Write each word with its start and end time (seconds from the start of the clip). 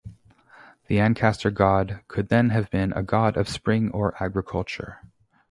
The 0.87 0.99
Ancaster 0.99 1.51
God 1.51 2.01
could 2.07 2.29
then 2.29 2.49
have 2.49 2.71
been 2.71 2.91
a 2.93 3.03
God 3.03 3.37
of 3.37 3.47
Spring 3.47 3.91
or 3.91 4.15
of 4.15 4.15
Agriculture. 4.19 4.97